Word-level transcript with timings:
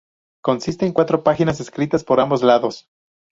Consiste 0.43 0.87
en 0.87 0.93
cuatro 0.93 1.23
páginas 1.23 1.59
escritas 1.59 2.03
por 2.03 2.19
ambos 2.19 2.41
lados. 2.41 2.87